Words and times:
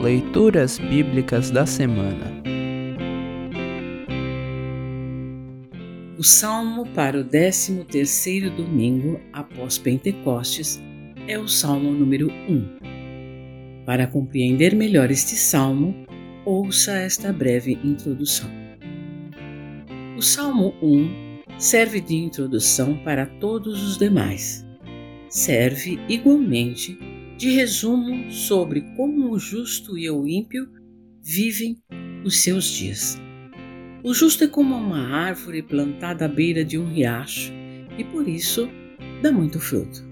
Leituras 0.00 0.78
Bíblicas 0.78 1.50
da 1.50 1.66
Semana. 1.66 2.32
O 6.16 6.24
salmo 6.24 6.86
para 6.94 7.20
o 7.20 7.24
13º 7.24 8.48
domingo 8.48 9.20
após 9.30 9.76
Pentecostes 9.76 10.80
é 11.28 11.38
o 11.38 11.46
salmo 11.46 11.90
número 11.90 12.28
1. 12.48 13.84
Para 13.84 14.06
compreender 14.06 14.74
melhor 14.74 15.10
este 15.10 15.36
salmo, 15.36 15.94
ouça 16.46 16.92
esta 16.92 17.30
breve 17.30 17.78
introdução. 17.84 18.48
O 20.16 20.22
salmo 20.22 20.72
1 20.82 21.58
serve 21.58 22.00
de 22.00 22.16
introdução 22.16 22.96
para 23.04 23.26
todos 23.26 23.86
os 23.86 23.98
demais. 23.98 24.66
Serve 25.28 26.00
igualmente 26.08 26.98
de 27.40 27.48
resumo 27.48 28.30
sobre 28.30 28.82
como 28.94 29.30
o 29.30 29.38
justo 29.38 29.96
e 29.96 30.10
o 30.10 30.28
ímpio 30.28 30.68
vivem 31.22 31.78
os 32.22 32.42
seus 32.42 32.66
dias. 32.66 33.18
O 34.04 34.12
justo 34.12 34.44
é 34.44 34.46
como 34.46 34.76
uma 34.76 35.08
árvore 35.08 35.62
plantada 35.62 36.26
à 36.26 36.28
beira 36.28 36.62
de 36.62 36.76
um 36.76 36.84
riacho 36.84 37.50
e 37.96 38.04
por 38.04 38.28
isso 38.28 38.68
dá 39.22 39.32
muito 39.32 39.58
fruto. 39.58 40.04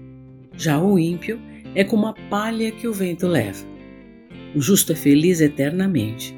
Já 0.57 0.81
o 0.81 0.97
ímpio 0.97 1.39
é 1.75 1.83
como 1.83 2.07
a 2.07 2.13
palha 2.31 2.71
que 2.71 2.87
o 2.87 2.93
vento 2.93 3.27
leva. 3.27 3.63
O 4.55 4.59
justo 4.59 4.93
é 4.93 4.95
feliz 4.95 5.39
eternamente, 5.39 6.35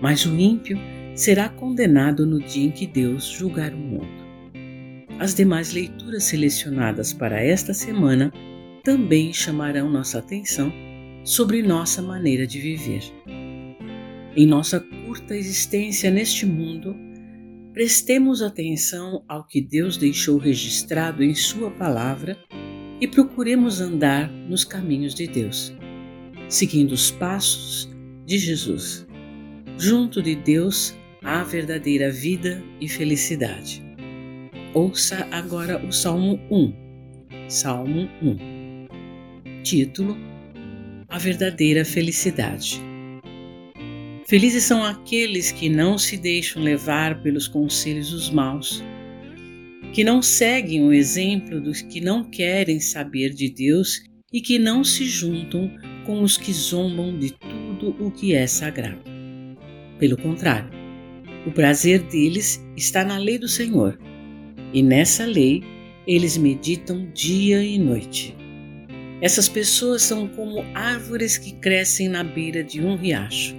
mas 0.00 0.24
o 0.24 0.34
ímpio 0.34 0.78
será 1.14 1.50
condenado 1.50 2.24
no 2.24 2.40
dia 2.40 2.64
em 2.64 2.70
que 2.70 2.86
Deus 2.86 3.26
julgar 3.26 3.74
o 3.74 3.76
mundo. 3.76 4.08
As 5.18 5.34
demais 5.34 5.74
leituras 5.74 6.24
selecionadas 6.24 7.12
para 7.12 7.44
esta 7.44 7.74
semana 7.74 8.32
também 8.82 9.32
chamarão 9.32 9.90
nossa 9.90 10.18
atenção 10.18 10.72
sobre 11.24 11.62
nossa 11.62 12.00
maneira 12.00 12.46
de 12.46 12.60
viver. 12.60 13.02
Em 14.36 14.46
nossa 14.46 14.80
curta 14.80 15.36
existência 15.36 16.10
neste 16.10 16.46
mundo, 16.46 16.96
prestemos 17.72 18.42
atenção 18.42 19.24
ao 19.28 19.46
que 19.46 19.60
Deus 19.60 19.96
deixou 19.96 20.38
registrado 20.38 21.22
em 21.22 21.34
Sua 21.34 21.70
palavra 21.70 22.38
e 23.00 23.08
procuremos 23.08 23.80
andar 23.80 24.30
nos 24.30 24.64
caminhos 24.64 25.14
de 25.14 25.26
Deus, 25.26 25.74
seguindo 26.48 26.92
os 26.92 27.10
passos 27.10 27.88
de 28.26 28.38
Jesus. 28.38 29.06
Junto 29.78 30.22
de 30.22 30.34
Deus 30.34 30.94
há 31.22 31.42
verdadeira 31.42 32.10
vida 32.10 32.62
e 32.80 32.88
felicidade. 32.88 33.82
Ouça 34.74 35.26
agora 35.30 35.84
o 35.84 35.90
Salmo 35.90 36.38
1. 36.50 37.48
Salmo 37.48 38.08
1. 38.22 38.59
Título: 39.62 40.16
A 41.08 41.18
verdadeira 41.18 41.84
felicidade. 41.84 42.80
Felizes 44.26 44.64
são 44.64 44.82
aqueles 44.84 45.50
que 45.52 45.68
não 45.68 45.98
se 45.98 46.16
deixam 46.16 46.62
levar 46.62 47.20
pelos 47.22 47.48
conselhos 47.48 48.10
dos 48.10 48.30
maus, 48.30 48.82
que 49.92 50.04
não 50.04 50.22
seguem 50.22 50.82
o 50.82 50.92
exemplo 50.92 51.60
dos 51.60 51.82
que 51.82 52.00
não 52.00 52.24
querem 52.24 52.78
saber 52.80 53.30
de 53.30 53.50
Deus 53.50 54.02
e 54.32 54.40
que 54.40 54.58
não 54.58 54.84
se 54.84 55.04
juntam 55.04 55.70
com 56.06 56.22
os 56.22 56.36
que 56.36 56.52
zombam 56.52 57.18
de 57.18 57.32
tudo 57.32 57.96
o 57.98 58.10
que 58.10 58.32
é 58.32 58.46
sagrado. 58.46 59.02
Pelo 59.98 60.16
contrário, 60.16 60.70
o 61.46 61.50
prazer 61.50 62.02
deles 62.04 62.64
está 62.76 63.04
na 63.04 63.18
lei 63.18 63.38
do 63.38 63.48
Senhor, 63.48 63.98
e 64.72 64.82
nessa 64.82 65.26
lei 65.26 65.62
eles 66.06 66.36
meditam 66.36 67.10
dia 67.12 67.62
e 67.62 67.78
noite. 67.78 68.39
Essas 69.20 69.50
pessoas 69.50 70.02
são 70.02 70.26
como 70.28 70.64
árvores 70.74 71.36
que 71.36 71.52
crescem 71.52 72.08
na 72.08 72.24
beira 72.24 72.64
de 72.64 72.80
um 72.80 72.96
riacho. 72.96 73.54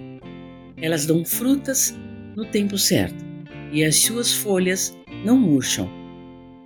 Elas 0.77 1.05
dão 1.05 1.23
frutas 1.23 1.95
no 2.35 2.45
tempo 2.45 2.79
certo 2.79 3.23
e 3.71 3.83
as 3.83 3.97
suas 3.97 4.33
folhas 4.33 4.97
não 5.23 5.37
murcham. 5.37 5.87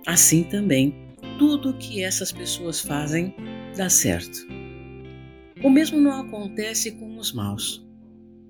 Assim 0.06 0.44
também, 0.44 0.94
tudo 1.38 1.70
o 1.70 1.76
que 1.76 2.02
essas 2.02 2.32
pessoas 2.32 2.80
fazem 2.80 3.34
dá 3.76 3.90
certo. 3.90 4.46
O 5.62 5.68
mesmo 5.68 6.00
não 6.00 6.22
acontece 6.22 6.92
com 6.92 7.18
os 7.18 7.34
maus. 7.34 7.86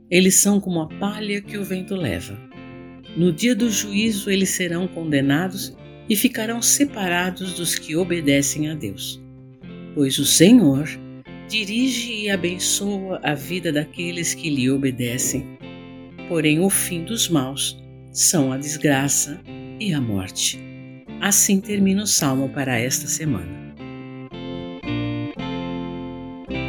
Eles 0.09 0.37
são 0.37 0.60
como 0.60 0.81
a 0.81 0.87
palha 0.87 1.41
que 1.41 1.59
o 1.59 1.65
vento 1.65 1.97
leva. 1.97 2.38
No 3.16 3.32
dia 3.32 3.56
do 3.56 3.69
juízo, 3.69 4.31
eles 4.31 4.50
serão 4.50 4.87
condenados 4.87 5.76
e 6.09 6.15
ficarão 6.15 6.62
separados 6.62 7.54
dos 7.54 7.76
que 7.76 7.97
obedecem 7.97 8.70
a 8.70 8.75
Deus 8.75 9.25
pois 9.96 10.18
o 10.18 10.26
Senhor 10.26 10.86
dirige 11.48 12.12
e 12.12 12.30
abençoa 12.30 13.18
a 13.22 13.34
vida 13.34 13.72
daqueles 13.72 14.34
que 14.34 14.50
lhe 14.50 14.70
obedecem. 14.70 15.58
Porém, 16.28 16.60
o 16.60 16.68
fim 16.68 17.02
dos 17.02 17.30
maus 17.30 17.82
são 18.12 18.52
a 18.52 18.58
desgraça 18.58 19.40
e 19.80 19.94
a 19.94 20.00
morte. 20.00 20.60
Assim 21.20 21.60
termina 21.60 22.02
o 22.02 22.06
salmo 22.06 22.50
para 22.50 22.78
esta 22.78 23.06
semana. 23.06 23.74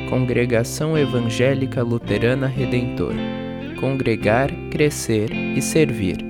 Congregação 0.09 0.97
Evangélica 0.97 1.83
Luterana 1.83 2.47
Redentor 2.47 3.13
Congregar, 3.77 4.49
Crescer 4.71 5.31
e 5.31 5.61
Servir. 5.61 6.26